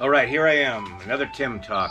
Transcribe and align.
All 0.00 0.08
right, 0.08 0.28
here 0.28 0.46
I 0.46 0.58
am, 0.58 1.00
another 1.00 1.26
Tim 1.26 1.58
talk. 1.58 1.90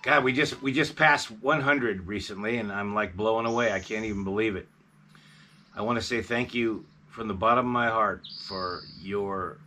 God, 0.00 0.24
we 0.24 0.32
just 0.32 0.62
we 0.62 0.72
just 0.72 0.96
passed 0.96 1.30
100 1.30 2.06
recently, 2.06 2.56
and 2.56 2.72
I'm 2.72 2.94
like 2.94 3.14
blowing 3.14 3.44
away. 3.44 3.70
I 3.70 3.80
can't 3.80 4.06
even 4.06 4.24
believe 4.24 4.56
it. 4.56 4.66
I 5.74 5.82
want 5.82 5.98
to 5.98 6.02
say 6.02 6.22
thank 6.22 6.54
you 6.54 6.86
from 7.10 7.28
the 7.28 7.34
bottom 7.34 7.66
of 7.66 7.70
my 7.70 7.88
heart 7.88 8.22
for 8.46 8.80
your 9.02 9.58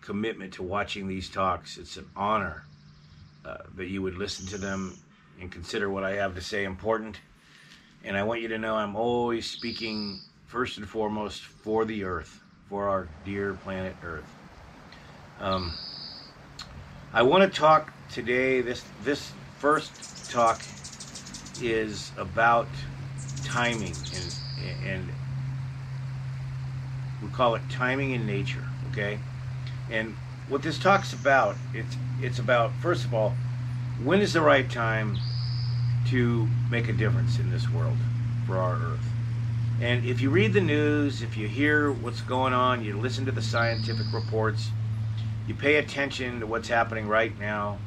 commitment 0.00 0.54
to 0.54 0.62
watching 0.62 1.08
these 1.08 1.28
talks. 1.28 1.76
It's 1.76 1.96
an 1.96 2.08
honor 2.14 2.62
uh, 3.44 3.56
that 3.74 3.88
you 3.88 4.00
would 4.02 4.14
listen 4.14 4.46
to 4.46 4.58
them 4.58 4.96
and 5.40 5.50
consider 5.50 5.90
what 5.90 6.04
I 6.04 6.12
have 6.12 6.36
to 6.36 6.40
say 6.40 6.62
important. 6.62 7.18
And 8.04 8.16
I 8.16 8.22
want 8.22 8.42
you 8.42 8.48
to 8.48 8.58
know 8.58 8.76
I'm 8.76 8.94
always 8.94 9.44
speaking 9.44 10.20
first 10.46 10.78
and 10.78 10.88
foremost 10.88 11.42
for 11.42 11.84
the 11.84 12.04
earth, 12.04 12.40
for 12.68 12.88
our 12.88 13.08
dear 13.24 13.54
planet 13.54 13.96
Earth. 14.04 14.32
Um, 15.40 15.74
I 17.14 17.22
want 17.22 17.44
to 17.44 17.60
talk 17.60 17.92
today. 18.10 18.60
This 18.60 18.82
this 19.04 19.30
first 19.60 19.92
talk 20.28 20.60
is 21.62 22.10
about 22.18 22.66
timing 23.44 23.94
and 24.12 24.32
and 24.84 25.08
we 27.22 27.28
call 27.28 27.54
it 27.54 27.62
timing 27.70 28.10
in 28.10 28.26
nature. 28.26 28.64
Okay, 28.90 29.20
and 29.92 30.16
what 30.48 30.62
this 30.62 30.76
talks 30.76 31.12
about 31.12 31.54
it's 31.72 31.96
it's 32.20 32.40
about 32.40 32.72
first 32.80 33.04
of 33.04 33.14
all 33.14 33.32
when 34.02 34.20
is 34.20 34.32
the 34.32 34.40
right 34.40 34.68
time 34.68 35.16
to 36.08 36.48
make 36.68 36.88
a 36.88 36.92
difference 36.92 37.38
in 37.38 37.48
this 37.48 37.70
world 37.70 37.96
for 38.44 38.58
our 38.58 38.74
earth 38.74 39.08
and 39.80 40.04
if 40.04 40.20
you 40.20 40.30
read 40.30 40.52
the 40.52 40.60
news 40.60 41.22
if 41.22 41.36
you 41.36 41.48
hear 41.48 41.90
what's 41.90 42.20
going 42.20 42.52
on 42.52 42.84
you 42.84 42.98
listen 42.98 43.24
to 43.24 43.32
the 43.32 43.40
scientific 43.40 44.12
reports 44.12 44.70
you 45.46 45.54
pay 45.54 45.76
attention 45.76 46.40
to 46.40 46.46
what's 46.46 46.68
happening 46.68 47.06
right 47.06 47.38
now. 47.38 47.78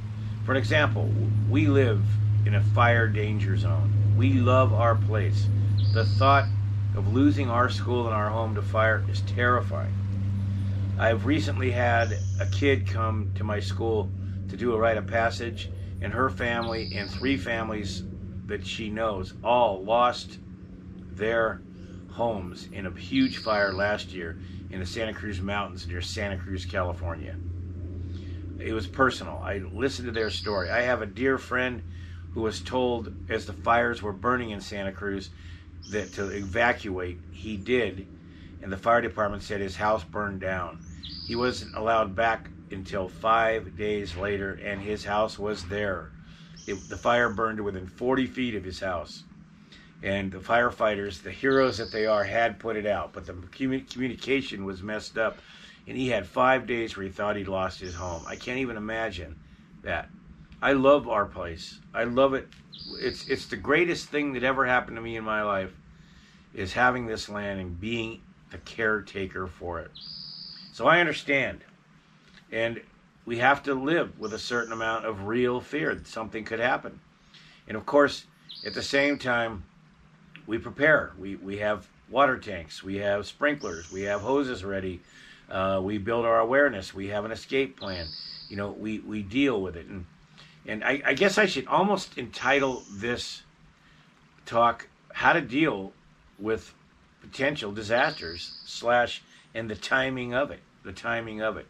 For 0.45 0.51
an 0.51 0.57
example, 0.57 1.11
we 1.49 1.67
live 1.67 2.05
in 2.45 2.55
a 2.55 2.61
fire 2.61 3.07
danger 3.07 3.57
zone. 3.57 4.15
We 4.15 4.33
love 4.33 4.73
our 4.73 4.95
place. 4.95 5.47
The 5.93 6.05
thought 6.05 6.47
of 6.95 7.13
losing 7.13 7.49
our 7.49 7.69
school 7.69 8.05
and 8.05 8.15
our 8.15 8.29
home 8.29 8.55
to 8.55 8.61
fire 8.61 9.03
is 9.09 9.21
terrifying. 9.21 10.95
I've 10.99 11.25
recently 11.25 11.71
had 11.71 12.17
a 12.39 12.45
kid 12.47 12.87
come 12.87 13.31
to 13.35 13.43
my 13.43 13.59
school 13.59 14.09
to 14.49 14.57
do 14.57 14.73
a 14.73 14.79
rite 14.79 14.97
of 14.97 15.05
passage, 15.07 15.69
and 16.01 16.13
her 16.13 16.29
family 16.29 16.91
and 16.95 17.09
three 17.09 17.37
families 17.37 18.03
that 18.45 18.65
she 18.65 18.89
knows 18.89 19.33
all 19.43 19.83
lost 19.83 20.39
their 21.15 21.61
homes 22.17 22.67
in 22.71 22.87
a 22.87 22.91
huge 22.91 23.37
fire 23.37 23.71
last 23.71 24.11
year 24.11 24.37
in 24.71 24.79
the 24.79 24.85
Santa 24.85 25.13
Cruz 25.13 25.39
Mountains 25.39 25.87
near 25.87 26.01
Santa 26.01 26.35
Cruz, 26.35 26.65
California. 26.65 27.35
It 28.59 28.73
was 28.73 28.87
personal. 28.87 29.39
I 29.43 29.61
listened 29.71 30.07
to 30.07 30.11
their 30.11 30.31
story. 30.31 30.71
I 30.71 30.81
have 30.81 31.01
a 31.01 31.05
dear 31.05 31.37
friend 31.37 31.83
who 32.31 32.41
was 32.41 32.59
told 32.59 33.11
as 33.29 33.45
the 33.45 33.53
fires 33.53 34.01
were 34.01 34.13
burning 34.13 34.49
in 34.49 34.61
Santa 34.61 34.91
Cruz 34.91 35.29
that 35.89 36.11
to 36.13 36.29
evacuate, 36.29 37.19
he 37.29 37.55
did, 37.55 38.07
and 38.63 38.71
the 38.71 38.77
fire 38.77 39.01
department 39.01 39.43
said 39.43 39.61
his 39.61 39.75
house 39.75 40.03
burned 40.03 40.41
down. 40.41 40.79
He 41.27 41.35
wasn't 41.35 41.75
allowed 41.75 42.15
back 42.15 42.49
until 42.71 43.07
five 43.07 43.77
days 43.77 44.17
later, 44.17 44.53
and 44.53 44.81
his 44.81 45.05
house 45.05 45.37
was 45.37 45.65
there. 45.65 46.09
It, 46.65 46.89
the 46.89 46.97
fire 46.97 47.29
burned 47.29 47.63
within 47.63 47.85
40 47.85 48.25
feet 48.25 48.55
of 48.55 48.63
his 48.63 48.79
house 48.79 49.23
and 50.03 50.31
the 50.31 50.37
firefighters, 50.37 51.21
the 51.23 51.31
heroes 51.31 51.77
that 51.77 51.91
they 51.91 52.05
are, 52.05 52.23
had 52.23 52.59
put 52.59 52.75
it 52.75 52.85
out, 52.85 53.13
but 53.13 53.25
the 53.25 53.33
communication 53.89 54.63
was 54.63 54.83
messed 54.83 55.17
up, 55.17 55.39
and 55.87 55.97
he 55.97 56.09
had 56.09 56.27
five 56.27 56.67
days 56.67 56.95
where 56.95 57.05
he 57.05 57.11
thought 57.11 57.35
he'd 57.35 57.47
lost 57.47 57.79
his 57.79 57.95
home. 57.95 58.23
I 58.27 58.35
can't 58.35 58.59
even 58.59 58.77
imagine 58.77 59.35
that. 59.83 60.09
I 60.61 60.73
love 60.73 61.07
our 61.07 61.25
place. 61.25 61.79
I 61.93 62.03
love 62.03 62.33
it. 62.33 62.47
It's 62.99 63.27
it's 63.27 63.45
the 63.47 63.55
greatest 63.55 64.09
thing 64.09 64.33
that 64.33 64.43
ever 64.43 64.65
happened 64.65 64.97
to 64.97 65.01
me 65.01 65.15
in 65.15 65.23
my 65.23 65.43
life, 65.43 65.73
is 66.53 66.73
having 66.73 67.05
this 67.05 67.29
land 67.29 67.59
and 67.59 67.79
being 67.79 68.21
the 68.51 68.57
caretaker 68.59 69.47
for 69.47 69.79
it. 69.79 69.91
So 70.73 70.87
I 70.87 70.99
understand, 70.99 71.59
and 72.51 72.81
we 73.25 73.37
have 73.39 73.63
to 73.63 73.73
live 73.73 74.19
with 74.19 74.33
a 74.33 74.39
certain 74.39 74.73
amount 74.73 75.05
of 75.05 75.27
real 75.27 75.59
fear 75.59 75.95
that 75.95 76.07
something 76.07 76.43
could 76.45 76.59
happen, 76.59 76.99
and 77.67 77.75
of 77.75 77.85
course, 77.85 78.25
at 78.65 78.73
the 78.73 78.83
same 78.83 79.17
time 79.17 79.63
we 80.47 80.57
prepare. 80.57 81.11
We, 81.19 81.35
we 81.35 81.57
have 81.57 81.87
water 82.09 82.37
tanks, 82.37 82.81
we 82.81 82.95
have 82.95 83.27
sprinklers, 83.27 83.91
we 83.91 84.03
have 84.03 84.21
hoses 84.21 84.63
ready, 84.63 85.01
uh, 85.51 85.81
we 85.83 85.97
build 85.97 86.25
our 86.25 86.39
awareness, 86.39 86.93
we 86.93 87.07
have 87.09 87.25
an 87.25 87.31
escape 87.31 87.77
plan. 87.77 88.07
You 88.49 88.55
know, 88.55 88.71
we, 88.71 88.99
we 88.99 89.21
deal 89.21 89.61
with 89.61 89.75
it. 89.75 89.87
And, 89.87 90.05
and 90.65 90.83
I, 90.83 91.01
I 91.05 91.13
guess 91.13 91.37
I 91.37 91.45
should 91.45 91.67
almost 91.67 92.17
entitle 92.17 92.83
this 92.89 93.43
talk 94.45 94.87
How 95.11 95.33
to 95.33 95.41
Deal 95.41 95.91
with 96.39 96.73
Potential 97.21 97.73
Disasters, 97.73 98.57
slash, 98.65 99.21
and 99.53 99.69
the 99.69 99.75
timing 99.75 100.33
of 100.33 100.49
it. 100.51 100.61
The 100.83 100.93
timing 100.93 101.41
of 101.41 101.57
it. 101.57 101.67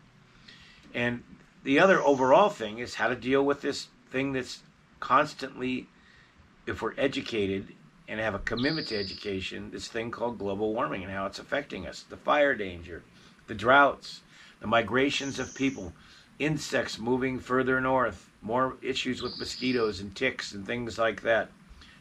And 0.93 1.23
the 1.63 1.79
other 1.79 1.99
overall 2.01 2.49
thing 2.49 2.77
is 2.77 2.93
how 2.93 3.07
to 3.07 3.15
deal 3.15 3.43
with 3.43 3.61
this 3.61 3.87
thing 4.11 4.33
that's 4.33 4.59
constantly, 4.99 5.87
if 6.67 6.83
we're 6.83 6.93
educated 6.97 7.69
and 8.07 8.19
have 8.19 8.33
a 8.33 8.39
commitment 8.39 8.87
to 8.87 8.97
education 8.97 9.69
this 9.71 9.87
thing 9.87 10.11
called 10.11 10.37
global 10.39 10.73
warming 10.73 11.03
and 11.03 11.11
how 11.11 11.25
it's 11.25 11.39
affecting 11.39 11.85
us 11.85 12.05
the 12.09 12.17
fire 12.17 12.55
danger, 12.55 13.03
the 13.47 13.55
droughts, 13.55 14.21
the 14.61 14.67
migrations 14.67 15.39
of 15.39 15.53
people, 15.55 15.93
insects 16.39 16.97
moving 16.97 17.39
further 17.39 17.81
north, 17.81 18.29
more 18.41 18.77
issues 18.81 19.21
with 19.21 19.39
mosquitoes 19.39 19.99
and 19.99 20.15
ticks 20.15 20.53
and 20.53 20.65
things 20.65 20.97
like 20.97 21.21
that, 21.21 21.49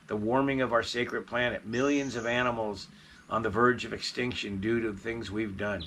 the 0.07 0.17
warming 0.17 0.61
of 0.61 0.73
our 0.73 0.83
sacred 0.83 1.27
planet, 1.27 1.67
millions 1.67 2.15
of 2.15 2.27
animals 2.27 2.87
on 3.29 3.43
the 3.43 3.51
verge 3.51 3.85
of 3.85 3.93
extinction 3.93 4.61
due 4.61 4.81
to 4.81 4.93
things 4.93 5.31
we've 5.31 5.57
done. 5.57 5.83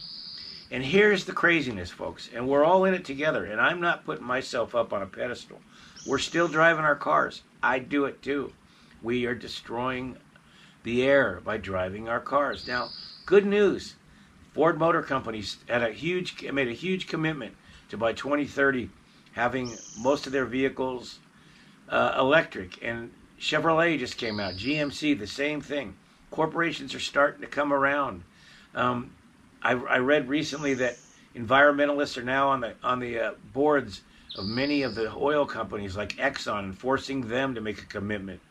And 0.72 0.84
here's 0.84 1.26
the 1.26 1.32
craziness, 1.32 1.90
folks, 1.90 2.30
and 2.34 2.48
we're 2.48 2.66
all 2.66 2.86
in 2.86 2.94
it 2.94 3.06
together, 3.06 3.46
and 3.46 3.62
I'm 3.62 3.80
not 3.80 4.06
putting 4.06 4.26
myself 4.26 4.76
up 4.76 4.92
on 4.92 5.02
a 5.02 5.08
pedestal. 5.08 5.62
We're 6.06 6.20
still 6.20 6.48
driving 6.48 6.84
our 6.84 6.96
cars. 6.96 7.42
I 7.64 7.80
do 7.80 8.06
it 8.06 8.22
too 8.22 8.52
we 9.02 9.26
are 9.26 9.36
destroying 9.36 10.18
the 10.84 11.04
air 11.04 11.42
by 11.44 11.58
driving 11.58 12.08
our 12.08 12.20
cars. 12.20 12.68
Now, 12.68 12.90
good 13.26 13.46
news. 13.46 13.96
Ford 14.54 14.80
Motor 14.80 15.04
Company 15.04 15.44
had 15.68 15.84
a 15.84 15.92
huge 15.92 16.42
made 16.52 16.68
a 16.68 16.74
huge 16.74 17.08
commitment 17.08 17.56
to 17.90 17.98
by 17.98 18.14
2030 18.14 18.90
having 19.34 19.78
most 20.00 20.26
of 20.26 20.34
their 20.34 20.46
vehicles 20.46 21.20
uh, 21.88 22.16
electric 22.18 22.84
and 22.84 23.12
Chevrolet 23.40 23.98
just 23.98 24.18
came 24.18 24.40
out. 24.40 24.56
GMC, 24.56 25.18
the 25.18 25.28
same 25.28 25.62
thing. 25.62 25.96
Corporations 26.30 26.94
are 26.94 27.00
starting 27.00 27.42
to 27.42 27.48
come 27.48 27.72
around. 27.72 28.24
Um, 28.76 29.12
I, 29.62 29.72
I, 29.72 29.98
read 30.00 30.28
recently 30.28 30.74
that 30.76 30.98
environmentalists 31.36 32.18
are 32.18 32.24
now 32.24 32.50
on 32.50 32.62
the 32.62 32.74
on 32.84 33.00
the 33.00 33.20
uh, 33.20 33.32
boards 33.54 34.02
of 34.38 34.46
many 34.46 34.84
of 34.84 34.96
the 34.96 35.14
oil 35.16 35.46
companies 35.46 35.98
like 35.98 36.18
Exxon, 36.18 36.76
forcing 36.76 37.28
them 37.28 37.56
to 37.56 37.62
make 37.62 37.82
a 37.82 37.86
commitment 37.86 38.42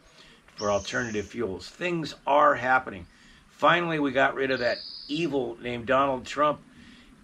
for 0.59 0.73
alternative 0.73 1.27
fuels. 1.27 1.69
Things 1.69 2.17
are 2.27 2.57
happening. 2.57 3.07
Finally, 3.49 4.01
we 4.01 4.11
got 4.11 4.35
rid 4.35 4.51
of 4.51 4.59
that 4.59 4.79
evil 5.07 5.57
named 5.63 5.87
Donald 5.87 6.27
Trump 6.27 6.61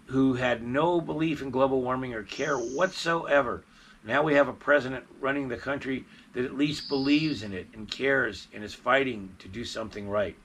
who 0.07 0.35
had 0.35 0.63
no 0.63 1.01
belief 1.01 1.41
in 1.41 1.49
global 1.49 1.81
warming 1.81 2.13
or 2.13 2.23
care 2.23 2.57
whatsoever. 2.57 3.63
Now 4.05 4.23
we 4.23 4.35
have 4.35 4.47
a 4.47 4.53
president 4.53 5.05
running 5.19 5.49
the 5.49 5.57
country 5.57 6.05
that 6.33 6.45
at 6.45 6.55
least 6.55 6.87
believes 6.87 7.43
in 7.43 7.53
it 7.53 7.67
and 7.73 7.89
cares 7.89 8.47
and 8.53 8.63
is 8.63 8.73
fighting 8.73 9.35
to 9.39 9.47
do 9.47 9.65
something 9.65 10.07
right. 10.07 10.35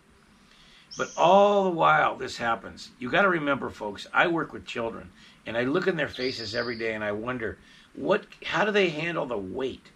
But 0.99 1.13
all 1.17 1.65
the 1.65 1.71
while 1.71 2.17
this 2.17 2.39
happens, 2.39 2.91
you 2.99 3.11
got 3.11 3.23
to 3.23 3.29
remember, 3.29 3.71
folks, 3.71 4.07
I 4.13 4.27
work 4.27 4.53
with 4.53 4.67
children 4.67 5.11
and 5.47 5.57
I 5.57 5.63
look 5.63 5.87
in 5.87 5.97
their 5.97 6.09
faces 6.09 6.55
every 6.55 6.77
day 6.77 6.95
and 6.95 7.05
I 7.05 7.13
wonder 7.13 7.59
what 7.95 8.25
how 8.45 8.65
do 8.65 8.73
they 8.73 8.89
handle 8.89 9.27
the 9.27 9.39
weight, 9.39 9.87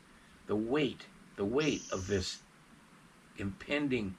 the 0.46 0.56
weight, 0.56 1.06
the 1.36 1.44
weight 1.44 1.82
of 1.90 2.06
this 2.06 2.38
impending 3.38 4.16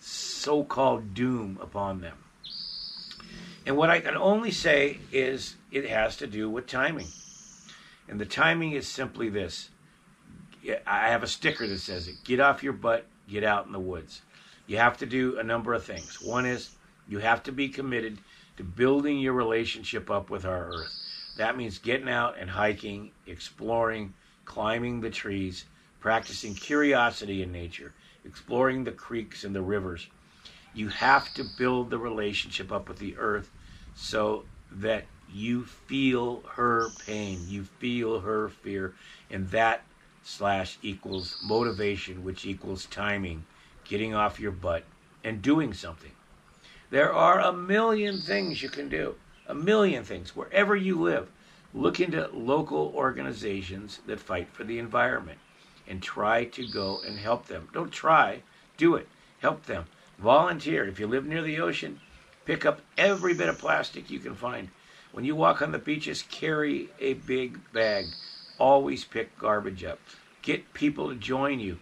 so 0.00 0.64
called 0.64 1.14
doom 1.14 1.58
upon 1.60 2.00
them. 2.00 2.16
And 3.66 3.76
what 3.76 3.90
I 3.90 4.00
can 4.00 4.16
only 4.16 4.50
say 4.50 4.98
is 5.10 5.56
it 5.72 5.88
has 5.88 6.16
to 6.18 6.26
do 6.26 6.50
with 6.50 6.66
timing. 6.66 7.08
And 8.08 8.20
the 8.20 8.26
timing 8.26 8.72
is 8.72 8.86
simply 8.86 9.30
this 9.30 9.70
I 10.86 11.08
have 11.08 11.22
a 11.22 11.26
sticker 11.26 11.66
that 11.66 11.78
says 11.78 12.08
it 12.08 12.16
get 12.24 12.40
off 12.40 12.62
your 12.62 12.72
butt, 12.72 13.06
get 13.28 13.44
out 13.44 13.66
in 13.66 13.72
the 13.72 13.80
woods. 13.80 14.22
You 14.66 14.78
have 14.78 14.96
to 14.98 15.06
do 15.06 15.38
a 15.38 15.42
number 15.42 15.74
of 15.74 15.84
things. 15.84 16.20
One 16.22 16.46
is 16.46 16.70
you 17.08 17.18
have 17.18 17.42
to 17.44 17.52
be 17.52 17.68
committed 17.68 18.18
to 18.56 18.64
building 18.64 19.18
your 19.18 19.34
relationship 19.34 20.10
up 20.10 20.30
with 20.30 20.44
our 20.44 20.68
earth. 20.68 20.92
That 21.36 21.56
means 21.56 21.78
getting 21.78 22.08
out 22.08 22.38
and 22.38 22.48
hiking, 22.48 23.10
exploring, 23.26 24.14
climbing 24.44 25.00
the 25.00 25.10
trees, 25.10 25.64
practicing 26.00 26.54
curiosity 26.54 27.42
in 27.42 27.52
nature, 27.52 27.92
exploring 28.24 28.84
the 28.84 28.92
creeks 28.92 29.44
and 29.44 29.54
the 29.54 29.62
rivers. 29.62 30.08
You 30.74 30.88
have 30.88 31.32
to 31.34 31.44
build 31.44 31.90
the 31.90 31.98
relationship 31.98 32.72
up 32.72 32.88
with 32.88 32.98
the 32.98 33.16
earth 33.16 33.50
so 33.94 34.44
that 34.72 35.04
you 35.32 35.64
feel 35.64 36.42
her 36.54 36.90
pain, 37.06 37.40
you 37.48 37.64
feel 37.64 38.20
her 38.20 38.48
fear, 38.48 38.94
and 39.30 39.48
that 39.50 39.82
slash 40.24 40.78
equals 40.82 41.36
motivation, 41.44 42.24
which 42.24 42.46
equals 42.46 42.86
timing, 42.86 43.44
getting 43.84 44.14
off 44.14 44.40
your 44.40 44.52
butt 44.52 44.84
and 45.22 45.42
doing 45.42 45.72
something. 45.72 46.12
There 46.90 47.12
are 47.12 47.40
a 47.40 47.52
million 47.52 48.18
things 48.18 48.62
you 48.62 48.68
can 48.68 48.88
do, 48.88 49.14
a 49.46 49.54
million 49.54 50.04
things 50.04 50.34
wherever 50.34 50.74
you 50.74 51.00
live. 51.00 51.28
Look 51.72 52.00
into 52.00 52.28
local 52.32 52.92
organizations 52.94 54.00
that 54.06 54.20
fight 54.20 54.48
for 54.52 54.64
the 54.64 54.78
environment 54.78 55.38
and 55.88 56.02
try 56.02 56.44
to 56.44 56.66
go 56.66 57.00
and 57.06 57.18
help 57.18 57.46
them. 57.46 57.68
Don't 57.72 57.92
try, 57.92 58.42
do 58.76 58.94
it. 58.96 59.08
Help 59.40 59.66
them. 59.66 59.84
Volunteer. 60.18 60.84
If 60.86 60.98
you 60.98 61.06
live 61.06 61.26
near 61.26 61.42
the 61.42 61.60
ocean, 61.60 62.00
pick 62.44 62.64
up 62.64 62.80
every 62.96 63.34
bit 63.34 63.48
of 63.48 63.58
plastic 63.58 64.10
you 64.10 64.18
can 64.18 64.34
find. 64.34 64.68
When 65.12 65.24
you 65.24 65.36
walk 65.36 65.62
on 65.62 65.72
the 65.72 65.78
beaches, 65.78 66.22
carry 66.22 66.88
a 66.98 67.14
big 67.14 67.60
bag. 67.72 68.06
Always 68.58 69.04
pick 69.04 69.38
garbage 69.38 69.84
up. 69.84 70.00
Get 70.42 70.74
people 70.74 71.08
to 71.08 71.14
join 71.14 71.60
you 71.60 71.78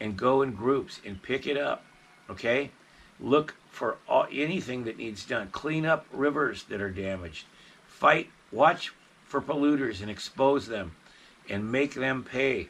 and 0.00 0.16
go 0.16 0.42
in 0.42 0.52
groups 0.52 1.00
and 1.04 1.22
pick 1.22 1.46
it 1.46 1.56
up. 1.56 1.84
Okay? 2.28 2.70
Look 3.18 3.54
for 3.70 3.96
all, 4.08 4.26
anything 4.30 4.84
that 4.84 4.98
needs 4.98 5.24
done. 5.24 5.48
Clean 5.50 5.86
up 5.86 6.06
rivers 6.12 6.64
that 6.64 6.80
are 6.80 6.90
damaged. 6.90 7.46
Fight, 7.86 8.30
watch 8.52 8.92
for 9.24 9.40
polluters 9.40 10.00
and 10.00 10.10
expose 10.10 10.66
them 10.66 10.92
and 11.48 11.70
make 11.70 11.94
them 11.94 12.22
pay. 12.22 12.68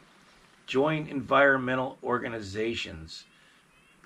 Join 0.66 1.06
environmental 1.06 1.98
organizations. 2.02 3.24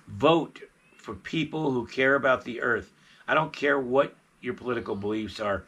Vote 0.07 0.61
for 0.97 1.15
people 1.15 1.71
who 1.71 1.87
care 1.87 2.15
about 2.15 2.45
the 2.45 2.61
earth. 2.61 2.93
I 3.27 3.35
don't 3.35 3.53
care 3.53 3.79
what 3.79 4.15
your 4.41 4.55
political 4.55 4.95
beliefs 4.95 5.41
are. 5.41 5.65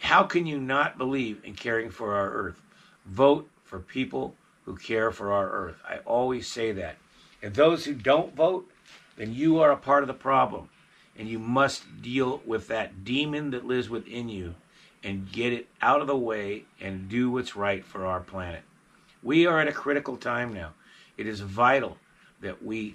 How 0.00 0.22
can 0.22 0.46
you 0.46 0.58
not 0.58 0.98
believe 0.98 1.40
in 1.44 1.54
caring 1.54 1.90
for 1.90 2.14
our 2.14 2.30
earth? 2.30 2.60
Vote 3.06 3.48
for 3.64 3.80
people 3.80 4.34
who 4.64 4.76
care 4.76 5.10
for 5.10 5.32
our 5.32 5.50
earth. 5.50 5.76
I 5.88 5.98
always 5.98 6.46
say 6.46 6.72
that. 6.72 6.96
And 7.42 7.54
those 7.54 7.84
who 7.84 7.94
don't 7.94 8.34
vote, 8.36 8.70
then 9.16 9.34
you 9.34 9.60
are 9.60 9.72
a 9.72 9.76
part 9.76 10.02
of 10.02 10.08
the 10.08 10.14
problem. 10.14 10.68
And 11.18 11.28
you 11.28 11.38
must 11.38 12.02
deal 12.02 12.40
with 12.46 12.68
that 12.68 13.04
demon 13.04 13.50
that 13.50 13.66
lives 13.66 13.90
within 13.90 14.28
you 14.28 14.54
and 15.02 15.30
get 15.30 15.52
it 15.52 15.66
out 15.82 16.00
of 16.00 16.06
the 16.06 16.16
way 16.16 16.64
and 16.80 17.08
do 17.08 17.30
what's 17.30 17.56
right 17.56 17.84
for 17.84 18.06
our 18.06 18.20
planet. 18.20 18.62
We 19.22 19.46
are 19.46 19.60
at 19.60 19.68
a 19.68 19.72
critical 19.72 20.16
time 20.16 20.52
now. 20.52 20.72
It 21.16 21.26
is 21.26 21.40
vital 21.40 21.98
that 22.40 22.62
we 22.62 22.94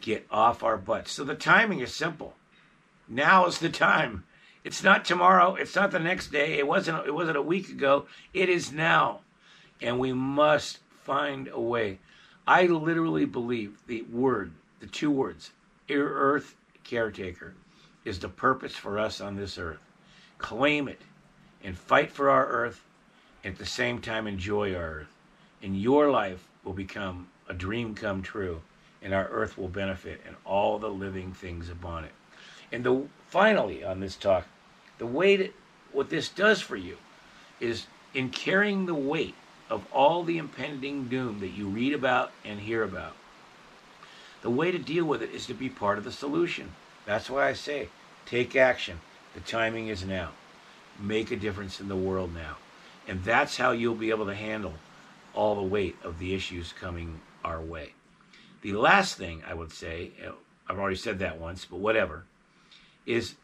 get 0.00 0.26
off 0.30 0.62
our 0.62 0.76
butts. 0.76 1.12
So 1.12 1.24
the 1.24 1.34
timing 1.34 1.80
is 1.80 1.94
simple. 1.94 2.34
Now 3.08 3.46
is 3.46 3.58
the 3.58 3.70
time. 3.70 4.24
It's 4.64 4.82
not 4.82 5.04
tomorrow. 5.04 5.54
It's 5.54 5.74
not 5.74 5.90
the 5.90 5.98
next 5.98 6.30
day. 6.30 6.58
It 6.58 6.66
wasn't. 6.66 7.06
It 7.06 7.14
wasn't 7.14 7.36
a 7.36 7.42
week 7.42 7.68
ago. 7.68 8.06
It 8.32 8.48
is 8.48 8.72
now, 8.72 9.20
and 9.80 9.98
we 9.98 10.12
must 10.12 10.78
find 11.02 11.48
a 11.48 11.60
way. 11.60 11.98
I 12.46 12.66
literally 12.66 13.24
believe 13.24 13.78
the 13.86 14.02
word, 14.02 14.52
the 14.80 14.86
two 14.86 15.10
words, 15.10 15.50
earth 15.90 16.56
caretaker, 16.84 17.54
is 18.04 18.18
the 18.18 18.28
purpose 18.28 18.74
for 18.74 18.98
us 18.98 19.20
on 19.20 19.36
this 19.36 19.58
earth. 19.58 19.80
Claim 20.38 20.88
it 20.88 21.00
and 21.62 21.76
fight 21.76 22.10
for 22.10 22.30
our 22.30 22.46
earth, 22.46 22.82
and 23.44 23.54
at 23.54 23.58
the 23.58 23.66
same 23.66 24.00
time 24.00 24.26
enjoy 24.26 24.74
our 24.74 24.82
earth. 24.82 25.16
And 25.62 25.80
your 25.80 26.10
life 26.10 26.48
will 26.64 26.72
become 26.72 27.28
a 27.48 27.54
dream 27.54 27.94
come 27.94 28.22
true, 28.22 28.60
and 29.00 29.14
our 29.14 29.28
earth 29.28 29.56
will 29.56 29.68
benefit 29.68 30.20
and 30.26 30.36
all 30.44 30.78
the 30.78 30.88
living 30.88 31.32
things 31.32 31.68
upon 31.68 32.04
it. 32.04 32.12
And 32.72 32.84
the 32.84 33.04
finally 33.28 33.84
on 33.84 34.00
this 34.00 34.16
talk, 34.16 34.46
the 34.98 35.06
way 35.06 35.36
that 35.36 35.54
what 35.92 36.10
this 36.10 36.28
does 36.28 36.60
for 36.60 36.76
you 36.76 36.96
is 37.60 37.86
in 38.14 38.30
carrying 38.30 38.86
the 38.86 38.94
weight 38.94 39.34
of 39.70 39.86
all 39.92 40.22
the 40.22 40.38
impending 40.38 41.08
doom 41.08 41.40
that 41.40 41.48
you 41.48 41.68
read 41.68 41.94
about 41.94 42.32
and 42.44 42.60
hear 42.60 42.82
about. 42.82 43.14
The 44.42 44.50
way 44.50 44.70
to 44.70 44.78
deal 44.78 45.04
with 45.04 45.22
it 45.22 45.30
is 45.30 45.46
to 45.46 45.54
be 45.54 45.68
part 45.68 45.98
of 45.98 46.04
the 46.04 46.12
solution. 46.12 46.72
That's 47.06 47.30
why 47.30 47.48
I 47.48 47.52
say 47.52 47.88
take 48.26 48.56
action. 48.56 49.00
The 49.34 49.40
timing 49.40 49.88
is 49.88 50.04
now. 50.04 50.30
Make 51.00 51.30
a 51.30 51.36
difference 51.36 51.80
in 51.80 51.88
the 51.88 51.96
world 51.96 52.34
now. 52.34 52.56
And 53.08 53.24
that's 53.24 53.56
how 53.56 53.70
you'll 53.70 53.94
be 53.94 54.10
able 54.10 54.26
to 54.26 54.34
handle 54.34 54.74
all 55.34 55.54
the 55.54 55.62
weight 55.62 55.96
of 56.02 56.18
the 56.18 56.34
issues 56.34 56.72
coming 56.72 57.20
our 57.44 57.60
way. 57.60 57.94
The 58.62 58.74
last 58.74 59.16
thing 59.16 59.42
I 59.46 59.54
would 59.54 59.72
say, 59.72 60.12
uh, 60.24 60.32
I've 60.68 60.78
already 60.78 60.96
said 60.96 61.18
that 61.18 61.40
once, 61.40 61.64
but 61.64 61.80
whatever, 61.80 62.24
is 63.06 63.34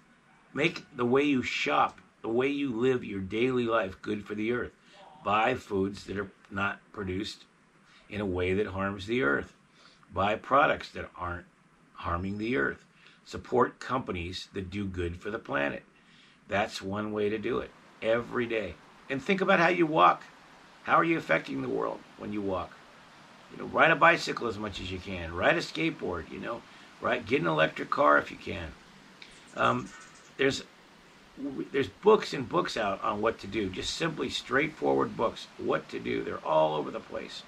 make 0.55 0.85
the 0.97 1.05
way 1.05 1.25
you 1.25 1.43
shop, 1.43 2.01
the 2.23 2.29
way 2.29 2.49
you 2.49 2.73
live 2.73 3.05
your 3.05 3.21
daily 3.21 3.65
life 3.65 4.01
good 4.03 4.25
for 4.25 4.35
the 4.35 4.53
earth. 4.53 4.73
Buy 5.25 5.55
foods 5.55 6.05
that 6.05 6.17
are 6.17 6.31
not 6.51 6.81
produced 6.93 7.45
in 8.09 8.21
a 8.21 8.27
way 8.27 8.55
that 8.55 8.69
harms 8.69 9.07
the 9.07 9.23
earth. 9.23 9.53
Buy 10.13 10.37
products 10.37 10.91
that 10.91 11.11
aren't 11.17 11.47
harming 11.95 12.39
the 12.39 12.57
earth. 12.57 12.85
Support 13.25 13.79
companies 13.79 14.49
that 14.55 14.71
do 14.71 14.87
good 14.87 15.21
for 15.21 15.31
the 15.31 15.39
planet. 15.39 15.83
That's 16.49 16.81
one 16.81 17.13
way 17.13 17.29
to 17.29 17.39
do 17.39 17.59
it 17.59 17.71
every 18.01 18.47
day. 18.47 18.75
And 19.11 19.23
think 19.23 19.41
about 19.41 19.61
how 19.61 19.69
you 19.69 19.87
walk. 19.87 20.23
How 20.89 20.97
are 20.97 21.05
you 21.05 21.19
affecting 21.19 21.61
the 21.61 21.69
world 21.69 22.01
when 22.17 22.33
you 22.33 22.41
walk? 22.41 22.73
You 23.53 23.59
know, 23.59 23.67
ride 23.67 23.91
a 23.91 23.97
bicycle 23.97 24.47
as 24.47 24.57
much 24.57 24.81
as 24.81 24.91
you 24.91 24.99
can. 24.99 25.35
Ride 25.35 25.59
a 25.59 25.61
skateboard. 25.61 26.31
You 26.33 26.41
know, 26.41 26.63
right? 27.03 27.25
Get 27.27 27.43
an 27.43 27.47
electric 27.47 27.91
car 27.91 28.17
if 28.17 28.31
you 28.31 28.39
can. 28.39 28.73
Um, 29.55 29.91
there's 30.39 30.65
there's 31.73 31.89
books 31.89 32.33
and 32.33 32.49
books 32.49 32.79
out 32.79 33.05
on 33.05 33.21
what 33.21 33.39
to 33.41 33.47
do. 33.47 33.69
Just 33.69 33.99
simply 33.99 34.31
straightforward 34.31 35.15
books. 35.15 35.47
What 35.59 35.91
to 35.91 35.99
do. 35.99 36.25
They're 36.25 36.43
all 36.43 36.75
over 36.75 36.91
the 36.91 37.01
place. 37.01 37.43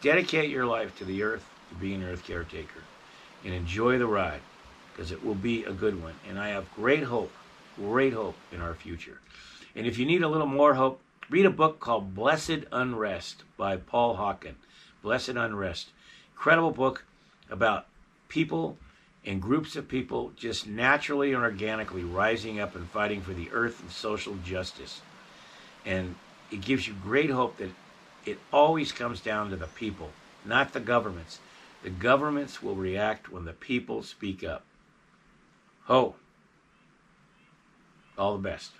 Dedicate 0.00 0.48
your 0.48 0.64
life 0.64 0.96
to 1.00 1.04
the 1.04 1.22
earth, 1.22 1.44
to 1.68 1.74
being 1.74 2.02
an 2.02 2.08
earth 2.08 2.24
caretaker, 2.24 2.80
and 3.44 3.52
enjoy 3.52 3.98
the 3.98 4.06
ride 4.06 4.40
because 4.90 5.12
it 5.12 5.22
will 5.22 5.34
be 5.34 5.64
a 5.64 5.72
good 5.72 6.02
one. 6.02 6.14
And 6.26 6.38
I 6.38 6.48
have 6.48 6.74
great 6.74 7.02
hope, 7.02 7.32
great 7.76 8.14
hope 8.14 8.36
in 8.50 8.62
our 8.62 8.72
future. 8.72 9.18
And 9.76 9.86
if 9.86 9.98
you 9.98 10.06
need 10.06 10.22
a 10.22 10.28
little 10.28 10.46
more 10.46 10.72
hope, 10.72 11.02
read 11.30 11.46
a 11.46 11.50
book 11.50 11.80
called 11.80 12.14
Blessed 12.14 12.64
Unrest 12.70 13.44
by 13.56 13.76
Paul 13.76 14.16
Hawken. 14.16 14.54
Blessed 15.02 15.30
Unrest. 15.30 15.90
Incredible 16.34 16.70
book 16.70 17.04
about 17.50 17.86
people 18.28 18.76
and 19.24 19.40
groups 19.40 19.74
of 19.76 19.88
people 19.88 20.32
just 20.36 20.66
naturally 20.66 21.32
and 21.32 21.42
organically 21.42 22.04
rising 22.04 22.60
up 22.60 22.76
and 22.76 22.88
fighting 22.90 23.22
for 23.22 23.32
the 23.32 23.50
earth 23.52 23.80
and 23.80 23.90
social 23.90 24.36
justice. 24.44 25.00
And 25.86 26.14
it 26.50 26.60
gives 26.60 26.86
you 26.86 26.94
great 26.94 27.30
hope 27.30 27.56
that 27.56 27.70
it 28.26 28.38
always 28.52 28.92
comes 28.92 29.20
down 29.20 29.50
to 29.50 29.56
the 29.56 29.66
people, 29.66 30.10
not 30.44 30.72
the 30.72 30.80
governments. 30.80 31.40
The 31.82 31.90
governments 31.90 32.62
will 32.62 32.74
react 32.74 33.30
when 33.30 33.44
the 33.44 33.52
people 33.52 34.02
speak 34.02 34.44
up. 34.44 34.64
Ho! 35.84 36.16
All 38.16 38.36
the 38.36 38.42
best. 38.42 38.72